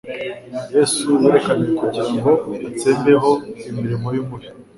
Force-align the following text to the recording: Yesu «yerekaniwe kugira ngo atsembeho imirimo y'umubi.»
Yesu 0.75 1.07
«yerekaniwe 1.23 1.71
kugira 1.81 2.07
ngo 2.15 2.31
atsembeho 2.67 3.31
imirimo 3.69 4.07
y'umubi.» 4.15 4.47